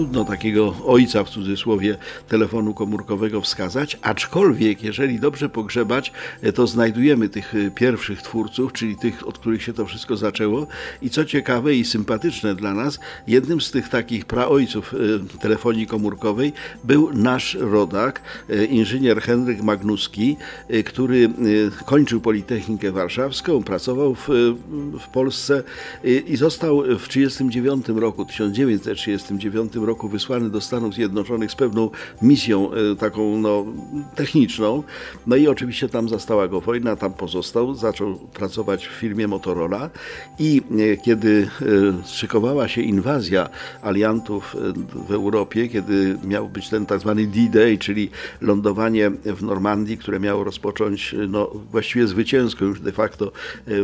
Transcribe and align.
Trudno 0.00 0.24
takiego 0.24 0.74
ojca 0.86 1.24
w 1.24 1.30
cudzysłowie 1.30 1.96
telefonu 2.28 2.74
komórkowego 2.74 3.40
wskazać, 3.40 3.98
aczkolwiek 4.02 4.82
jeżeli 4.82 5.20
dobrze 5.20 5.48
pogrzebać, 5.48 6.12
e, 6.42 6.52
to 6.52 6.66
znajdujemy 6.66 7.28
tych 7.28 7.54
e, 7.54 7.70
pierwszych 7.70 8.22
twórców, 8.22 8.72
czyli 8.72 8.96
tych, 8.96 9.28
od 9.28 9.38
których 9.38 9.62
się 9.62 9.72
to 9.72 9.86
wszystko 9.86 10.16
zaczęło. 10.16 10.66
I 11.02 11.10
co 11.10 11.24
ciekawe 11.24 11.74
i 11.74 11.84
sympatyczne 11.84 12.54
dla 12.54 12.74
nas, 12.74 12.98
jednym 13.26 13.60
z 13.60 13.70
tych 13.70 13.88
takich 13.88 14.24
praojców 14.24 14.94
e, 14.94 15.38
telefonii 15.38 15.86
komórkowej 15.86 16.52
był 16.84 17.12
nasz 17.12 17.54
rodak, 17.60 18.22
inżynier 18.70 19.22
Henryk 19.22 19.62
Magnuski, 19.62 20.36
który 20.84 21.30
kończył 21.86 22.20
Politechnikę 22.20 22.92
Warszawską, 22.92 23.62
pracował 23.62 24.14
w, 24.14 24.28
w 25.00 25.08
Polsce 25.12 25.62
i 26.26 26.36
został 26.36 26.76
w 26.76 27.08
1939 27.08 27.88
roku, 27.88 28.24
1939 28.24 29.74
roku 29.74 29.89
wysłany 29.94 30.50
do 30.50 30.60
Stanów 30.60 30.94
Zjednoczonych 30.94 31.50
z 31.50 31.54
pewną 31.54 31.90
misją 32.22 32.70
e, 32.72 32.96
taką 32.96 33.38
no, 33.38 33.66
techniczną. 34.14 34.82
No 35.26 35.36
i 35.36 35.48
oczywiście 35.48 35.88
tam 35.88 36.08
zastała 36.08 36.48
go 36.48 36.60
wojna, 36.60 36.96
tam 36.96 37.12
pozostał, 37.12 37.74
zaczął 37.74 38.14
pracować 38.14 38.86
w 38.86 38.90
firmie 38.90 39.28
Motorola 39.28 39.90
i 40.38 40.62
e, 40.92 40.96
kiedy 40.96 41.48
e, 41.62 42.06
szykowała 42.06 42.68
się 42.68 42.82
inwazja 42.82 43.48
aliantów 43.82 44.56
w 45.08 45.12
Europie, 45.12 45.68
kiedy 45.68 46.18
miał 46.24 46.48
być 46.48 46.68
ten 46.68 46.86
tak 46.86 47.00
zwany 47.00 47.26
D-Day, 47.26 47.78
czyli 47.78 48.10
lądowanie 48.40 49.10
w 49.10 49.42
Normandii, 49.42 49.98
które 49.98 50.20
miało 50.20 50.44
rozpocząć 50.44 51.14
no, 51.28 51.50
właściwie 51.70 52.06
zwycięską 52.06 52.64
już 52.64 52.80
de 52.80 52.92
facto 52.92 53.32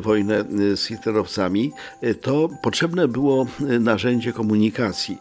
wojnę 0.00 0.44
z 0.76 0.86
hitlerowcami, 0.86 1.72
to 2.20 2.48
potrzebne 2.62 3.08
było 3.08 3.46
narzędzie 3.80 4.32
komunikacji. 4.32 5.18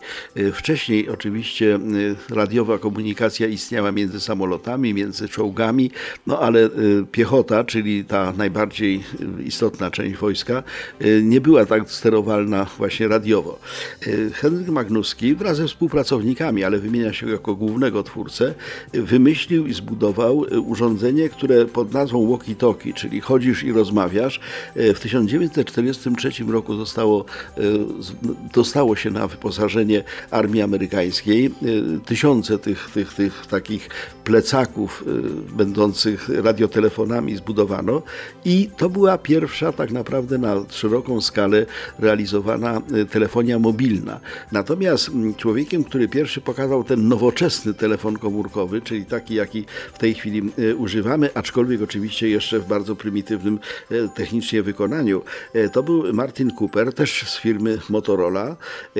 Wcześniej 0.64 1.10
oczywiście 1.10 1.76
y, 1.76 2.36
radiowa 2.36 2.78
komunikacja 2.78 3.48
istniała 3.48 3.92
między 3.92 4.20
samolotami, 4.20 4.94
między 4.94 5.30
czołgami, 5.30 5.92
no 6.28 6.40
ale 6.40 6.60
y, 6.66 6.70
piechota, 7.12 7.64
czyli 7.64 8.06
ta 8.06 8.34
najbardziej 8.38 9.04
y, 9.40 9.44
istotna 9.44 9.92
część 9.92 10.18
wojska, 10.18 10.64
nie 11.22 11.42
była 11.42 11.66
tak 11.66 11.92
sterowalna 11.92 12.66
właśnie 12.78 13.08
radiowo. 13.08 13.60
Henryk 14.34 14.68
Magnuski 14.68 15.36
wraz 15.36 15.58
ze 15.58 15.68
współpracownikami, 15.68 16.64
ale 16.64 16.80
wymienia 16.80 17.14
się 17.14 17.30
jako 17.30 17.56
głównego 17.56 18.04
twórcę, 18.04 18.54
wymyślił 18.94 19.68
i 19.68 19.74
zbudował 19.74 20.46
urządzenie, 20.66 21.30
które 21.30 21.66
pod 21.66 21.94
nazwą 21.94 22.28
walkie-talkie, 22.28 22.94
czyli 22.94 23.22
chodzisz 23.22 23.64
i 23.64 23.72
rozmawiasz. 23.72 24.40
W 24.76 25.00
1943 25.00 26.44
roku 26.48 26.76
zostało, 26.76 27.26
dostało 28.54 28.96
się 28.96 29.12
na 29.12 29.28
wyposażenie 29.28 30.04
armii 30.32 30.53
amerykańskiej. 30.62 31.46
Y, 31.46 32.00
tysiące 32.06 32.60
tych, 32.60 32.90
tych, 32.94 33.14
tych 33.14 33.46
takich 33.48 33.90
plecaków 34.24 35.04
y, 35.08 35.56
będących 35.56 36.30
radiotelefonami 36.30 37.36
zbudowano 37.36 38.02
i 38.46 38.70
to 38.78 38.90
była 38.90 39.18
pierwsza 39.18 39.72
tak 39.72 39.92
naprawdę 39.92 40.38
na 40.38 40.56
szeroką 40.70 41.22
skalę 41.22 41.66
realizowana 42.00 42.82
y, 42.98 43.06
telefonia 43.06 43.60
mobilna. 43.60 44.20
Natomiast 44.52 45.10
mm, 45.10 45.36
człowiekiem, 45.36 45.84
który 45.84 46.08
pierwszy 46.08 46.42
pokazał 46.42 46.84
ten 46.84 47.08
nowoczesny 47.08 47.74
telefon 47.74 48.18
komórkowy, 48.18 48.82
czyli 48.82 49.06
taki, 49.06 49.36
jaki 49.36 49.66
w 49.94 49.98
tej 49.98 50.14
chwili 50.14 50.42
używamy, 50.78 51.30
aczkolwiek 51.34 51.82
oczywiście 51.82 52.30
jeszcze 52.30 52.60
w 52.60 52.68
bardzo 52.68 52.96
prymitywnym 52.96 53.60
technicznie 54.16 54.64
wykonaniu, 54.64 55.22
to 55.72 55.84
był 55.84 56.14
Martin 56.14 56.52
Cooper, 56.60 56.94
też 56.94 57.24
z 57.28 57.38
firmy 57.38 57.80
Motorola, 57.90 58.56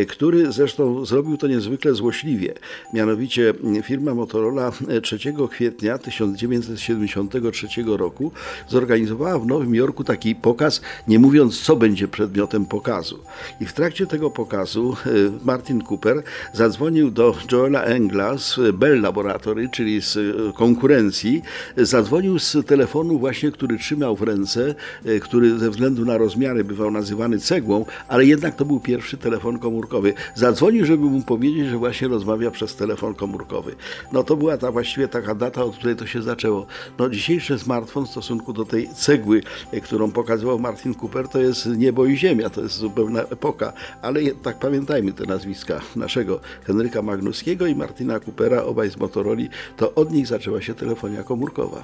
który 0.08 0.52
zresztą 0.52 1.06
zrobił 1.06 1.38
to 1.44 1.48
niezwykle 1.48 1.94
złośliwie. 1.94 2.54
Mianowicie 2.94 3.54
firma 3.84 4.14
Motorola 4.14 4.72
3 5.04 5.18
kwietnia 5.52 5.98
1973 5.98 7.68
roku 7.86 8.32
zorganizowała 8.68 9.40
w 9.40 9.48
Nowym 9.48 9.76
Jorku 9.76 10.04
taki 10.04 10.36
pokaz, 10.36 10.82
nie 11.08 11.20
mówiąc 11.20 11.62
co 11.62 11.76
będzie 11.76 12.08
przedmiotem 12.08 12.66
pokazu. 12.66 13.20
I 13.62 13.66
w 13.66 13.74
trakcie 13.74 14.08
tego 14.08 14.32
pokazu 14.32 14.96
e, 15.06 15.10
Martin 15.46 15.82
Cooper 15.90 16.24
zadzwonił 16.54 17.12
do 17.12 17.36
Joela 17.52 17.84
Engla 17.84 18.38
z 18.38 18.60
Bell 18.74 19.02
Laboratory, 19.02 19.70
czyli 19.70 20.02
z 20.02 20.18
e, 20.18 20.54
konkurencji. 20.54 21.42
Zadzwonił 21.78 22.40
z 22.40 22.58
telefonu 22.66 23.20
właśnie, 23.20 23.52
który 23.52 23.78
trzymał 23.78 24.16
w 24.16 24.22
ręce, 24.22 24.76
e, 25.06 25.20
który 25.20 25.60
ze 25.60 25.70
względu 25.70 26.06
na 26.06 26.18
rozmiary 26.18 26.64
bywał 26.64 26.92
nazywany 26.92 27.40
cegłą, 27.40 27.86
ale 28.08 28.26
jednak 28.26 28.56
to 28.56 28.66
był 28.66 28.80
pierwszy 28.80 29.18
telefon 29.18 29.60
komórkowy. 29.60 30.14
Zadzwonił, 30.36 30.86
żeby 30.86 31.04
mu 31.06 31.22
powiedzieć, 31.22 31.33
że 31.70 31.78
właśnie 31.78 32.08
rozmawia 32.08 32.52
przez 32.52 32.76
telefon 32.76 33.16
komórkowy. 33.16 33.76
No 34.12 34.24
to 34.24 34.36
była 34.36 34.58
ta 34.58 34.72
właściwie 34.72 35.08
taka 35.08 35.36
data, 35.36 35.64
od 35.64 35.76
której 35.76 35.96
to 35.96 36.06
się 36.08 36.22
zaczęło. 36.22 36.66
No 37.00 37.10
dzisiejszy 37.10 37.60
smartfon 37.60 38.06
w 38.06 38.10
stosunku 38.10 38.54
do 38.54 38.66
tej 38.66 38.90
cegły, 38.90 39.42
e, 39.72 39.82
którą 39.82 40.12
pokazywał 40.12 40.60
Martin 40.60 40.96
Cooper, 41.02 41.28
to 41.28 41.40
jest 41.40 41.66
niebo 41.66 42.06
i 42.06 42.18
ziemia, 42.18 42.50
to 42.50 42.62
jest 42.62 42.76
zupełna 42.76 43.22
epoka. 43.22 43.74
Ale 44.02 44.22
tak 44.44 44.60
pamiętajmy 44.60 45.14
te 45.14 45.26
nazwiska 45.26 45.82
naszego 45.96 46.40
Henryka 46.64 47.02
Magnuskiego 47.02 47.68
i 47.68 47.76
Martina 47.76 48.20
Coopera, 48.20 48.64
obaj 48.64 48.90
z 48.90 48.98
Motorola, 48.98 49.34
to 49.78 49.96
od 49.96 50.12
nich 50.12 50.28
zaczęła 50.28 50.62
się 50.62 50.74
telefonia 50.74 51.24
komórkowa. 51.24 51.84